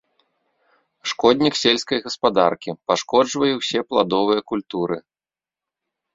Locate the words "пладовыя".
3.93-4.41